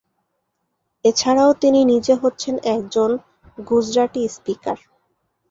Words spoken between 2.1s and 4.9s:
হচ্ছেন একজন গুজরাটি স্পিকার।